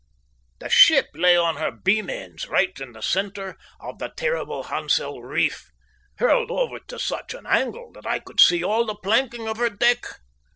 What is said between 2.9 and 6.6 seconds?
the centre of the terrible Hansel reef, hurled